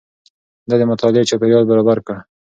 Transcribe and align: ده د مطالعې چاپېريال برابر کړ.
ده 0.69 0.75
د 0.81 0.83
مطالعې 0.91 1.27
چاپېريال 1.29 1.63
برابر 1.71 1.97
کړ. 2.07 2.17